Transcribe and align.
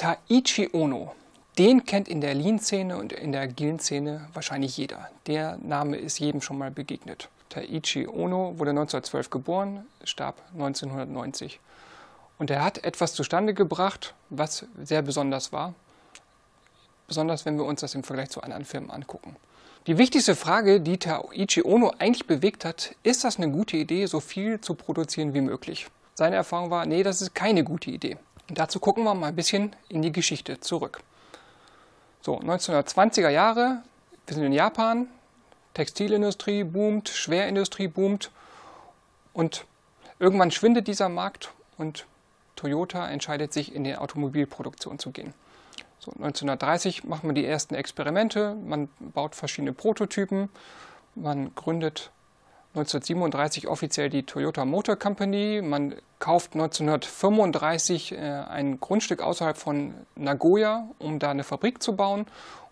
Taichi 0.00 0.70
Ono, 0.72 1.14
den 1.58 1.84
kennt 1.84 2.08
in 2.08 2.22
der 2.22 2.32
Lean-Szene 2.32 2.96
und 2.96 3.12
in 3.12 3.32
der 3.32 3.42
Agilen-Szene 3.42 4.28
wahrscheinlich 4.32 4.78
jeder. 4.78 5.10
Der 5.26 5.58
Name 5.58 5.98
ist 5.98 6.18
jedem 6.18 6.40
schon 6.40 6.56
mal 6.56 6.70
begegnet. 6.70 7.28
Taichi 7.50 8.08
Ono 8.08 8.58
wurde 8.58 8.70
1912 8.70 9.28
geboren, 9.28 9.84
starb 10.04 10.40
1990. 10.54 11.60
Und 12.38 12.48
er 12.48 12.64
hat 12.64 12.82
etwas 12.82 13.12
zustande 13.12 13.52
gebracht, 13.52 14.14
was 14.30 14.64
sehr 14.82 15.02
besonders 15.02 15.52
war. 15.52 15.74
Besonders 17.06 17.44
wenn 17.44 17.58
wir 17.58 17.66
uns 17.66 17.82
das 17.82 17.94
im 17.94 18.02
Vergleich 18.02 18.30
zu 18.30 18.40
anderen 18.40 18.64
Firmen 18.64 18.90
angucken. 18.90 19.36
Die 19.86 19.98
wichtigste 19.98 20.34
Frage, 20.34 20.80
die 20.80 20.96
Taichi 20.96 21.62
Ono 21.62 21.92
eigentlich 21.98 22.26
bewegt 22.26 22.64
hat, 22.64 22.94
ist 23.02 23.22
das 23.24 23.36
eine 23.36 23.50
gute 23.50 23.76
Idee, 23.76 24.06
so 24.06 24.20
viel 24.20 24.62
zu 24.62 24.72
produzieren 24.72 25.34
wie 25.34 25.42
möglich? 25.42 25.88
Seine 26.14 26.36
Erfahrung 26.36 26.70
war, 26.70 26.86
nee, 26.86 27.02
das 27.02 27.20
ist 27.20 27.34
keine 27.34 27.64
gute 27.64 27.90
Idee. 27.90 28.16
Und 28.50 28.58
dazu 28.58 28.80
gucken 28.80 29.04
wir 29.04 29.14
mal 29.14 29.28
ein 29.28 29.36
bisschen 29.36 29.76
in 29.88 30.02
die 30.02 30.10
Geschichte 30.10 30.58
zurück. 30.58 31.04
So, 32.20 32.40
1920er 32.40 33.28
Jahre, 33.28 33.84
wir 34.26 34.34
sind 34.34 34.42
in 34.42 34.52
Japan, 34.52 35.06
Textilindustrie 35.74 36.64
boomt, 36.64 37.08
Schwerindustrie 37.08 37.86
boomt. 37.86 38.32
Und 39.32 39.66
irgendwann 40.18 40.50
schwindet 40.50 40.88
dieser 40.88 41.08
Markt 41.08 41.52
und 41.78 42.06
Toyota 42.56 43.08
entscheidet 43.08 43.52
sich, 43.52 43.72
in 43.72 43.84
die 43.84 43.94
Automobilproduktion 43.94 44.98
zu 44.98 45.12
gehen. 45.12 45.32
So, 46.00 46.10
1930 46.10 47.04
macht 47.04 47.22
man 47.22 47.36
die 47.36 47.46
ersten 47.46 47.76
Experimente, 47.76 48.56
man 48.66 48.88
baut 48.98 49.36
verschiedene 49.36 49.72
Prototypen, 49.72 50.48
man 51.14 51.54
gründet 51.54 52.10
1937 52.74 53.66
offiziell 53.66 54.10
die 54.10 54.22
Toyota 54.22 54.64
Motor 54.64 54.94
Company. 54.94 55.60
Man 55.60 55.96
kauft 56.20 56.54
1935 56.54 58.12
äh, 58.12 58.16
ein 58.16 58.78
Grundstück 58.78 59.22
außerhalb 59.22 59.56
von 59.56 59.94
Nagoya, 60.14 60.88
um 61.00 61.18
da 61.18 61.32
eine 61.32 61.42
Fabrik 61.42 61.82
zu 61.82 61.96
bauen. 61.96 62.20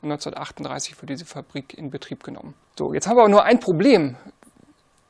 Und 0.00 0.12
1938 0.12 1.00
wird 1.00 1.10
diese 1.10 1.24
Fabrik 1.24 1.76
in 1.76 1.90
Betrieb 1.90 2.22
genommen. 2.22 2.54
So, 2.78 2.94
jetzt 2.94 3.08
haben 3.08 3.16
wir 3.16 3.22
aber 3.22 3.28
nur 3.28 3.42
ein 3.42 3.58
Problem. 3.58 4.14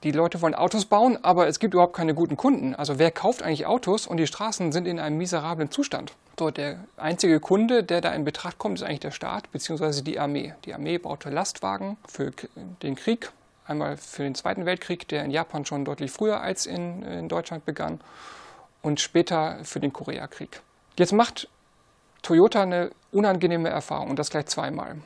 Die 0.04 0.12
Leute 0.12 0.40
wollen 0.40 0.54
Autos 0.54 0.86
bauen, 0.86 1.18
aber 1.22 1.48
es 1.48 1.58
gibt 1.58 1.74
überhaupt 1.74 1.94
keine 1.94 2.14
guten 2.14 2.38
Kunden. 2.38 2.74
Also 2.74 2.98
wer 2.98 3.10
kauft 3.10 3.42
eigentlich 3.42 3.66
Autos 3.66 4.06
und 4.06 4.16
die 4.16 4.26
Straßen 4.26 4.72
sind 4.72 4.86
in 4.86 4.98
einem 4.98 5.18
miserablen 5.18 5.70
Zustand? 5.70 6.14
So, 6.38 6.50
der 6.50 6.78
einzige 6.96 7.40
Kunde, 7.40 7.84
der 7.84 8.00
da 8.00 8.14
in 8.14 8.24
Betracht 8.24 8.58
kommt, 8.58 8.78
ist 8.78 8.84
eigentlich 8.84 9.00
der 9.00 9.10
Staat 9.10 9.50
bzw. 9.52 10.00
die 10.00 10.18
Armee. 10.18 10.54
Die 10.64 10.72
Armee 10.72 10.96
baute 10.96 11.28
Lastwagen 11.28 11.98
für 12.06 12.30
den 12.82 12.94
Krieg 12.94 13.32
Einmal 13.68 13.98
für 13.98 14.22
den 14.22 14.34
Zweiten 14.34 14.64
Weltkrieg, 14.64 15.06
der 15.08 15.24
in 15.24 15.30
Japan 15.30 15.66
schon 15.66 15.84
deutlich 15.84 16.10
früher 16.10 16.40
als 16.40 16.64
in, 16.64 17.02
in 17.02 17.28
Deutschland 17.28 17.66
begann, 17.66 18.00
und 18.80 18.98
später 18.98 19.58
für 19.62 19.78
den 19.78 19.92
Koreakrieg. 19.92 20.62
Jetzt 20.98 21.12
macht 21.12 21.48
Toyota 22.22 22.62
eine 22.62 22.90
unangenehme 23.12 23.68
Erfahrung, 23.68 24.08
und 24.08 24.18
das 24.18 24.30
gleich 24.30 24.46
zweimal. 24.46 24.96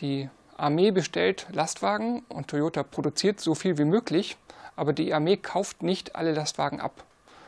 Die 0.00 0.30
Armee 0.56 0.92
bestellt 0.92 1.46
Lastwagen 1.52 2.24
und 2.30 2.48
Toyota 2.48 2.82
produziert 2.82 3.38
so 3.38 3.54
viel 3.54 3.76
wie 3.76 3.84
möglich, 3.84 4.38
aber 4.76 4.94
die 4.94 5.12
Armee 5.12 5.36
kauft 5.36 5.82
nicht 5.82 6.16
alle 6.16 6.32
Lastwagen 6.32 6.80
ab. 6.80 7.04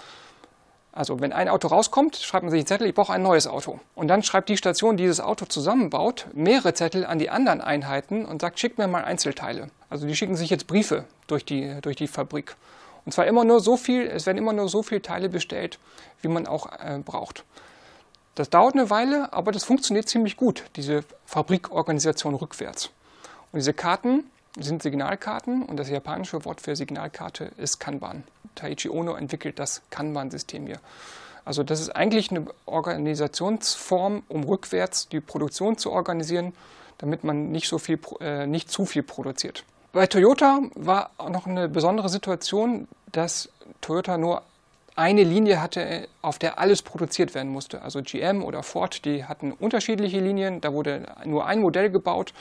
Also 0.92 1.20
wenn 1.20 1.32
ein 1.32 1.48
Auto 1.48 1.68
rauskommt, 1.68 2.16
schreibt 2.16 2.42
man 2.42 2.50
sich 2.50 2.60
einen 2.60 2.66
Zettel, 2.66 2.88
ich 2.88 2.94
brauche 2.94 3.12
ein 3.12 3.22
neues 3.22 3.46
Auto. 3.46 3.78
Und 3.94 4.08
dann 4.08 4.22
schreibt 4.22 4.48
die 4.48 4.56
Station, 4.56 4.96
die 4.96 5.04
dieses 5.04 5.20
Auto 5.20 5.44
zusammenbaut, 5.44 6.26
mehrere 6.32 6.74
Zettel 6.74 7.04
an 7.04 7.18
die 7.18 7.30
anderen 7.30 7.60
Einheiten 7.60 8.24
und 8.24 8.40
sagt, 8.40 8.58
schickt 8.58 8.78
mir 8.78 8.88
mal 8.88 9.04
Einzelteile. 9.04 9.68
Also 9.90 10.06
die 10.06 10.16
schicken 10.16 10.34
sich 10.34 10.50
jetzt 10.50 10.66
Briefe 10.66 11.04
durch 11.26 11.44
die, 11.44 11.80
durch 11.82 11.96
die 11.96 12.08
Fabrik. 12.08 12.56
Und 13.08 13.12
zwar 13.12 13.26
immer 13.26 13.42
nur 13.42 13.60
so 13.60 13.78
viel, 13.78 14.02
es 14.02 14.26
werden 14.26 14.36
immer 14.36 14.52
nur 14.52 14.68
so 14.68 14.82
viele 14.82 15.00
Teile 15.00 15.30
bestellt, 15.30 15.78
wie 16.20 16.28
man 16.28 16.46
auch 16.46 16.70
äh, 16.78 16.98
braucht. 17.02 17.42
Das 18.34 18.50
dauert 18.50 18.74
eine 18.74 18.90
Weile, 18.90 19.32
aber 19.32 19.50
das 19.50 19.64
funktioniert 19.64 20.10
ziemlich 20.10 20.36
gut, 20.36 20.64
diese 20.76 21.04
Fabrikorganisation 21.24 22.34
rückwärts. 22.34 22.90
Und 23.50 23.60
diese 23.60 23.72
Karten 23.72 24.24
sind 24.58 24.82
Signalkarten 24.82 25.62
und 25.62 25.78
das 25.78 25.88
japanische 25.88 26.44
Wort 26.44 26.60
für 26.60 26.76
Signalkarte 26.76 27.50
ist 27.56 27.80
Kanban. 27.80 28.24
Taichi 28.54 28.90
Ono 28.90 29.14
entwickelt 29.14 29.58
das 29.58 29.80
Kanban-System 29.88 30.66
hier. 30.66 30.78
Also 31.46 31.62
das 31.62 31.80
ist 31.80 31.96
eigentlich 31.96 32.30
eine 32.30 32.44
Organisationsform, 32.66 34.22
um 34.28 34.44
rückwärts 34.44 35.08
die 35.08 35.22
Produktion 35.22 35.78
zu 35.78 35.92
organisieren, 35.92 36.52
damit 36.98 37.24
man 37.24 37.52
nicht, 37.52 37.68
so 37.68 37.78
viel, 37.78 37.98
äh, 38.20 38.46
nicht 38.46 38.70
zu 38.70 38.84
viel 38.84 39.02
produziert. 39.02 39.64
Bei 39.92 40.06
Toyota 40.06 40.60
war 40.74 41.10
auch 41.16 41.30
noch 41.30 41.46
eine 41.46 41.68
besondere 41.68 42.10
Situation, 42.10 42.88
dass 43.12 43.48
Toyota 43.80 44.18
nur 44.18 44.42
eine 44.96 45.22
Linie 45.22 45.62
hatte, 45.62 46.08
auf 46.22 46.40
der 46.40 46.58
alles 46.58 46.82
produziert 46.82 47.34
werden 47.34 47.52
musste. 47.52 47.82
Also 47.82 48.02
GM 48.02 48.42
oder 48.42 48.64
Ford, 48.64 49.04
die 49.04 49.24
hatten 49.24 49.52
unterschiedliche 49.52 50.18
Linien, 50.18 50.60
da 50.60 50.72
wurde 50.72 51.06
nur 51.24 51.46
ein 51.46 51.60
Modell 51.60 51.88
gebaut 51.88 52.34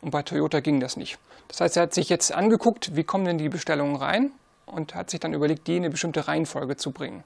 und 0.00 0.12
bei 0.12 0.22
Toyota 0.22 0.60
ging 0.60 0.78
das 0.78 0.96
nicht. 0.96 1.18
Das 1.48 1.60
heißt, 1.60 1.76
er 1.76 1.84
hat 1.84 1.94
sich 1.94 2.08
jetzt 2.08 2.32
angeguckt, 2.32 2.94
wie 2.94 3.02
kommen 3.02 3.24
denn 3.24 3.38
die 3.38 3.48
Bestellungen 3.48 3.96
rein 3.96 4.30
und 4.66 4.94
hat 4.94 5.10
sich 5.10 5.18
dann 5.18 5.34
überlegt, 5.34 5.66
die 5.66 5.76
in 5.76 5.82
eine 5.82 5.90
bestimmte 5.90 6.28
Reihenfolge 6.28 6.76
zu 6.76 6.92
bringen. 6.92 7.24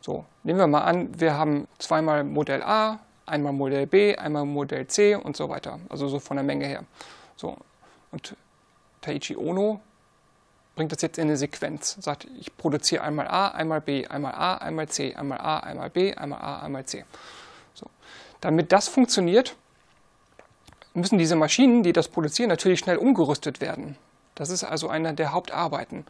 So, 0.00 0.24
nehmen 0.42 0.58
wir 0.58 0.66
mal 0.66 0.82
an, 0.82 1.20
wir 1.20 1.34
haben 1.34 1.68
zweimal 1.78 2.24
Modell 2.24 2.62
A, 2.64 2.98
einmal 3.24 3.52
Modell 3.52 3.86
B, 3.86 4.16
einmal 4.16 4.44
Modell 4.44 4.88
C 4.88 5.14
und 5.14 5.36
so 5.36 5.48
weiter. 5.48 5.78
Also 5.88 6.08
so 6.08 6.18
von 6.18 6.36
der 6.36 6.44
Menge 6.44 6.66
her. 6.66 6.84
So, 7.36 7.56
und 8.10 8.36
Taichi 9.00 9.36
Ono 9.36 9.80
bringt 10.74 10.92
das 10.92 11.02
jetzt 11.02 11.18
in 11.18 11.24
eine 11.24 11.36
Sequenz. 11.36 11.96
Sagt, 12.00 12.26
ich 12.38 12.56
produziere 12.56 13.02
einmal 13.02 13.28
A, 13.28 13.48
einmal 13.48 13.80
B, 13.80 14.06
einmal 14.06 14.34
A, 14.34 14.56
einmal 14.56 14.88
C, 14.88 15.14
einmal 15.14 15.38
A, 15.38 15.58
einmal 15.58 15.90
B, 15.90 16.14
einmal 16.14 16.40
A, 16.40 16.60
einmal 16.60 16.84
C. 16.86 17.04
So. 17.74 17.86
Damit 18.40 18.72
das 18.72 18.88
funktioniert, 18.88 19.56
müssen 20.94 21.18
diese 21.18 21.36
Maschinen, 21.36 21.82
die 21.82 21.92
das 21.92 22.08
produzieren, 22.08 22.48
natürlich 22.48 22.80
schnell 22.80 22.96
umgerüstet 22.96 23.60
werden. 23.60 23.96
Das 24.34 24.50
ist 24.50 24.64
also 24.64 24.88
einer 24.88 25.12
der 25.12 25.32
Hauptarbeiten. 25.32 26.06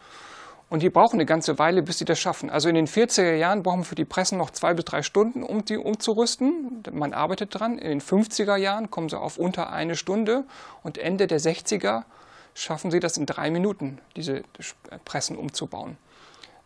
Und 0.70 0.82
die 0.82 0.88
brauchen 0.88 1.16
eine 1.16 1.26
ganze 1.26 1.58
Weile, 1.58 1.82
bis 1.82 1.98
sie 1.98 2.06
das 2.06 2.18
schaffen. 2.18 2.48
Also 2.48 2.70
in 2.70 2.74
den 2.74 2.86
40er 2.86 3.34
Jahren 3.34 3.62
brauchen 3.62 3.80
wir 3.80 3.84
für 3.84 3.94
die 3.94 4.06
Pressen 4.06 4.38
noch 4.38 4.50
zwei 4.50 4.72
bis 4.72 4.86
drei 4.86 5.02
Stunden, 5.02 5.42
um 5.42 5.66
die 5.66 5.76
umzurüsten. 5.76 6.82
Man 6.92 7.12
arbeitet 7.12 7.58
dran. 7.58 7.76
In 7.76 7.90
den 7.90 8.00
50er 8.00 8.56
Jahren 8.56 8.90
kommen 8.90 9.10
sie 9.10 9.18
auf 9.18 9.36
unter 9.36 9.70
eine 9.70 9.96
Stunde 9.96 10.44
und 10.82 10.96
Ende 10.96 11.26
der 11.26 11.40
60er 11.40 12.04
schaffen 12.54 12.90
sie 12.90 13.00
das 13.00 13.16
in 13.16 13.26
drei 13.26 13.50
Minuten, 13.50 13.98
diese 14.16 14.42
Pressen 15.04 15.36
umzubauen. 15.36 15.96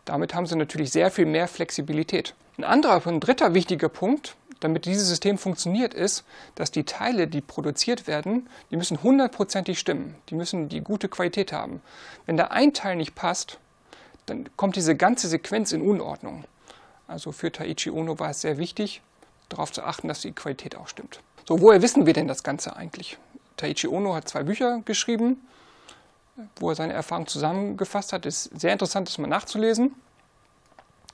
Damit 0.04 0.34
haben 0.34 0.46
sie 0.46 0.56
natürlich 0.56 0.90
sehr 0.92 1.10
viel 1.10 1.26
mehr 1.26 1.48
Flexibilität. 1.48 2.34
Ein 2.58 2.64
anderer, 2.64 3.06
ein 3.06 3.20
dritter 3.20 3.54
wichtiger 3.54 3.88
Punkt, 3.88 4.36
damit 4.60 4.86
dieses 4.86 5.08
System 5.08 5.36
funktioniert, 5.36 5.92
ist, 5.92 6.24
dass 6.54 6.70
die 6.70 6.84
Teile, 6.84 7.26
die 7.28 7.40
produziert 7.40 8.06
werden, 8.06 8.48
die 8.70 8.76
müssen 8.76 9.02
hundertprozentig 9.02 9.78
stimmen. 9.78 10.14
Die 10.30 10.34
müssen 10.34 10.68
die 10.68 10.80
gute 10.80 11.08
Qualität 11.08 11.52
haben. 11.52 11.82
Wenn 12.24 12.36
da 12.36 12.46
ein 12.46 12.72
Teil 12.72 12.96
nicht 12.96 13.14
passt, 13.14 13.58
dann 14.26 14.48
kommt 14.56 14.76
diese 14.76 14.96
ganze 14.96 15.28
Sequenz 15.28 15.72
in 15.72 15.82
Unordnung. 15.82 16.44
Also 17.06 17.32
für 17.32 17.52
Taichi 17.52 17.90
Ono 17.90 18.18
war 18.18 18.30
es 18.30 18.40
sehr 18.40 18.58
wichtig, 18.58 19.02
darauf 19.48 19.70
zu 19.72 19.82
achten, 19.82 20.08
dass 20.08 20.22
die 20.22 20.32
Qualität 20.32 20.76
auch 20.76 20.88
stimmt. 20.88 21.20
So, 21.46 21.60
woher 21.60 21.82
wissen 21.82 22.06
wir 22.06 22.12
denn 22.12 22.26
das 22.26 22.42
Ganze 22.42 22.76
eigentlich? 22.76 23.18
Taichi 23.56 23.86
Ono 23.86 24.14
hat 24.14 24.28
zwei 24.28 24.42
Bücher 24.42 24.80
geschrieben, 24.84 25.40
wo 26.60 26.70
er 26.70 26.74
seine 26.74 26.92
Erfahrungen 26.92 27.26
zusammengefasst 27.26 28.12
hat. 28.12 28.26
Ist 28.26 28.58
sehr 28.58 28.72
interessant, 28.72 29.08
das 29.08 29.18
mal 29.18 29.26
nachzulesen. 29.26 29.94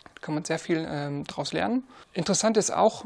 Da 0.04 0.20
kann 0.20 0.34
man 0.34 0.44
sehr 0.44 0.58
viel 0.58 0.86
ähm, 0.88 1.24
daraus 1.24 1.52
lernen. 1.52 1.84
Interessant 2.12 2.56
ist 2.56 2.72
auch, 2.72 3.04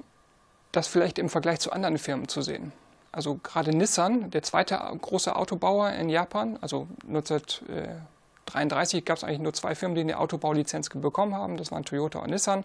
das 0.73 0.89
vielleicht 0.89 1.19
im 1.19 1.29
Vergleich 1.29 1.61
zu 1.61 1.73
anderen 1.73 1.99
Firmen 1.99 2.29
zu 2.29 2.43
sehen. 2.43 2.73
Also 3.13 3.39
gerade 3.43 3.71
Nissan, 3.71 4.31
der 4.31 4.43
zweite 4.43 4.79
große 5.01 5.35
Autobauer 5.35 5.91
in 5.93 6.11
Japan, 6.11 6.59
also 6.61 6.87
1933 7.07 9.07
gab 9.07 9.17
es 9.17 9.25
eigentlich 9.25 9.41
nur 9.41 9.55
zwei 9.55 9.75
Firmen, 9.75 9.95
die 9.95 10.03
eine 10.03 10.19
Autobaulizenz 10.19 10.91
bekommen 10.91 11.35
haben. 11.35 11.57
Das 11.57 11.73
waren 11.73 11.83
Toyota 11.83 12.19
und 12.19 12.29
Nissan. 12.29 12.65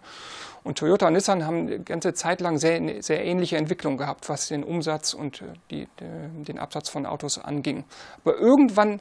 Und 0.62 0.76
Toyota 0.76 1.06
und 1.06 1.14
Nissan 1.14 1.46
haben 1.46 1.68
die 1.68 1.82
ganze 1.82 2.12
Zeit 2.12 2.42
lang 2.42 2.58
sehr, 2.58 3.02
sehr 3.02 3.24
ähnliche 3.24 3.56
Entwicklungen 3.56 3.96
gehabt, 3.96 4.28
was 4.28 4.48
den 4.48 4.62
Umsatz 4.62 5.14
und 5.14 5.40
äh, 5.40 5.54
die, 5.70 5.88
den 6.00 6.58
Absatz 6.58 6.90
von 6.90 7.06
Autos 7.06 7.38
anging. 7.38 7.84
Aber 8.22 8.36
irgendwann 8.36 9.00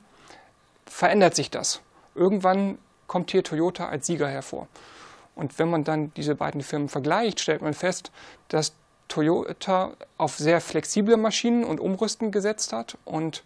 verändert 0.86 1.36
sich 1.36 1.50
das. 1.50 1.82
Irgendwann 2.16 2.78
kommt 3.08 3.32
hier 3.32 3.44
Toyota 3.44 3.88
als 3.88 4.08
Sieger 4.08 4.28
hervor. 4.28 4.68
Und 5.36 5.60
wenn 5.60 5.70
man 5.70 5.84
dann 5.84 6.14
diese 6.16 6.36
beiden 6.36 6.62
Firmen 6.62 6.90
vergleicht, 6.90 7.40
stellt 7.40 7.62
man 7.62 7.74
fest, 7.74 8.12
dass 8.50 8.74
Toyota 9.08 9.94
auf 10.18 10.38
sehr 10.38 10.62
flexible 10.62 11.18
Maschinen 11.18 11.64
und 11.64 11.80
Umrüsten 11.80 12.32
gesetzt 12.32 12.74
hat 12.74 12.98
und 13.06 13.44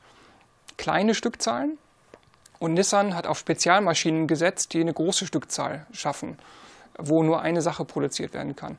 kleine 0.78 1.16
Stückzahlen. 1.16 1.78
Und 2.60 2.74
Nissan 2.74 3.16
hat 3.16 3.28
auf 3.28 3.38
Spezialmaschinen 3.38 4.28
gesetzt, 4.28 4.74
die 4.74 4.82
eine 4.82 4.94
große 4.94 5.26
Stückzahl 5.26 5.86
schaffen, 5.92 6.38
wo 6.98 7.24
nur 7.24 7.42
eine 7.42 7.62
Sache 7.62 7.86
produziert 7.86 8.34
werden 8.34 8.56
kann. 8.56 8.78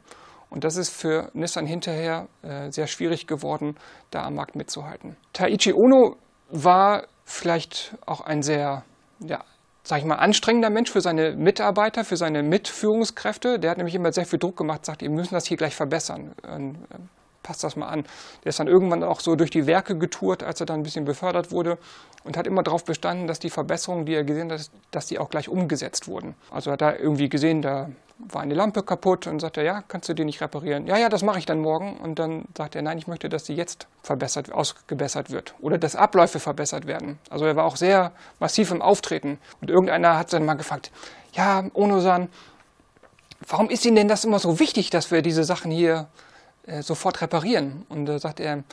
Und 0.49 0.65
das 0.65 0.77
ist 0.77 0.91
für 0.91 1.31
Nissan 1.35 1.67
hinterher 1.67 2.29
äh, 2.43 2.71
sehr 2.71 2.87
schwierig 2.87 3.27
geworden, 3.27 3.77
da 4.11 4.25
am 4.25 4.37
Markt 4.37 4.55
mitzuhalten. 4.55 5.17
Taichi 5.33 5.73
Ono 5.73 6.17
war 6.49 7.09
vielleicht 7.27 7.95
auch 8.07 8.23
ein 8.23 8.43
sehr 8.43 8.85
ja, 9.21 9.45
sag 9.87 9.99
ich 9.99 10.05
mal, 10.05 10.17
anstrengender 10.17 10.71
Mensch 10.71 10.91
für 10.91 11.01
seine 11.01 11.33
Mitarbeiter, 11.33 12.05
für 12.05 12.17
seine 12.17 12.43
Mitführungskräfte. 12.43 13.59
Der 13.59 13.71
hat 13.71 13.77
nämlich 13.77 13.95
immer 13.95 14.13
sehr 14.13 14.27
viel 14.27 14.39
Druck 14.39 14.57
gemacht, 14.57 14.85
sagt, 14.85 15.03
ihr 15.03 15.11
müssen 15.11 15.35
das 15.35 15.47
hier 15.47 15.57
gleich 15.57 15.77
verbessern. 15.77 16.33
Ähm, 16.47 16.77
passt 17.47 17.63
das 17.63 17.77
mal 17.77 17.87
an. 17.87 18.05
Der 18.45 18.51
ist 18.51 18.59
dann 18.59 18.67
irgendwann 18.67 19.05
auch 19.05 19.21
so 19.21 19.37
durch 19.37 19.51
die 19.51 19.67
Werke 19.67 19.97
getourt, 19.97 20.43
als 20.43 20.61
er 20.61 20.67
dann 20.67 20.81
ein 20.81 20.83
bisschen 20.83 21.05
befördert 21.05 21.53
wurde 21.53 21.79
und 22.25 22.37
hat 22.37 22.47
immer 22.47 22.63
darauf 22.63 22.85
bestanden, 22.85 23.29
dass 23.29 23.39
die 23.39 23.51
Verbesserungen, 23.51 24.05
die 24.05 24.15
er 24.15 24.25
gesehen 24.25 24.51
hat, 24.51 24.69
dass 24.91 25.07
die 25.07 25.19
auch 25.19 25.31
gleich 25.31 25.49
umgesetzt 25.49 26.09
wurden. 26.09 26.35
Also 26.51 26.73
hat 26.73 26.83
er 26.83 26.99
irgendwie 26.99 27.29
gesehen, 27.29 27.63
da 27.63 27.89
war 28.19 28.43
eine 28.43 28.55
Lampe 28.55 28.83
kaputt 28.83 29.27
und 29.27 29.41
sagte, 29.41 29.63
ja, 29.63 29.83
kannst 29.87 30.09
du 30.09 30.15
die 30.15 30.25
nicht 30.25 30.41
reparieren? 30.41 30.87
Ja, 30.87 30.97
ja, 30.97 31.09
das 31.09 31.23
mache 31.23 31.39
ich 31.39 31.47
dann 31.47 31.61
morgen. 31.61 31.99
Und 31.99 32.19
dann 32.19 32.47
sagt 32.57 32.75
er, 32.75 32.83
nein, 32.83 32.99
ich 32.99 33.07
möchte, 33.07 33.29
dass 33.29 33.45
die 33.45 33.55
jetzt 33.55 33.87
verbessert, 34.03 34.51
ausgebessert 34.53 35.31
wird 35.31 35.55
oder 35.61 35.79
dass 35.79 35.95
Abläufe 35.95 36.41
verbessert 36.41 36.87
werden. 36.87 37.19
Also 37.31 37.45
er 37.45 37.55
war 37.55 37.65
auch 37.65 37.77
sehr 37.77 38.13
massiv 38.41 38.73
im 38.73 38.83
Auftreten. 38.83 39.39
Und 39.61 39.71
irgendeiner 39.71 40.19
hat 40.19 40.33
dann 40.33 40.45
mal 40.45 40.55
gefragt, 40.55 40.91
ja, 41.33 41.65
Ono-san, 41.75 42.29
warum 43.47 43.69
ist 43.69 43.85
Ihnen 43.85 43.97
denn 43.97 44.09
das 44.09 44.25
immer 44.25 44.39
so 44.39 44.59
wichtig, 44.59 44.91
dass 44.91 45.11
wir 45.11 45.23
diese 45.23 45.45
Sachen 45.45 45.71
hier 45.71 46.09
äh, 46.67 46.83
sofort 46.83 47.21
reparieren? 47.21 47.87
Und 47.89 48.07
da 48.07 48.19
sagt 48.19 48.41
er, 48.41 48.65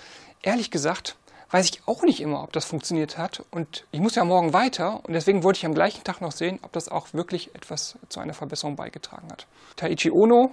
ehrlich 0.42 0.72
gesagt, 0.72 1.16
weiß 1.54 1.70
ich 1.70 1.88
auch 1.88 2.02
nicht 2.02 2.20
immer, 2.20 2.44
ob 2.44 2.52
das 2.52 2.66
funktioniert 2.66 3.20
hat. 3.20 3.46
Und 3.52 3.86
ich 3.92 4.00
muss 4.00 4.16
ja 4.16 4.26
morgen 4.26 4.54
weiter 4.54 5.02
und 5.06 5.14
deswegen 5.14 5.44
wollte 5.44 5.58
ich 5.58 5.66
am 5.66 5.76
gleichen 5.76 6.04
Tag 6.04 6.20
noch 6.20 6.32
sehen, 6.32 6.60
ob 6.64 6.72
das 6.74 6.90
auch 6.90 7.14
wirklich 7.14 7.54
etwas 7.54 7.96
zu 8.10 8.20
einer 8.20 8.34
Verbesserung 8.34 8.76
beigetragen 8.76 9.32
hat. 9.32 9.46
Taichi 9.76 10.10
Ono, 10.10 10.52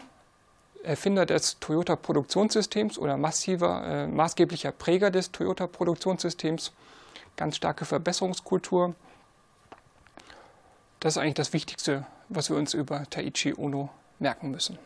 Erfinder 0.82 1.24
des 1.24 1.58
Toyota-Produktionssystems 1.58 2.98
oder 2.98 3.16
massiver, 3.16 3.82
äh, 3.86 4.06
maßgeblicher 4.08 4.72
Präger 4.72 5.10
des 5.10 5.32
Toyota-Produktionssystems, 5.32 6.72
ganz 7.36 7.56
starke 7.56 7.86
Verbesserungskultur. 7.86 8.94
Das 11.00 11.14
ist 11.14 11.22
eigentlich 11.22 11.34
das 11.34 11.54
Wichtigste, 11.54 12.06
was 12.28 12.50
wir 12.50 12.58
uns 12.58 12.74
über 12.74 13.08
Taichi 13.08 13.54
Ono 13.56 13.88
merken 14.18 14.50
müssen. 14.50 14.78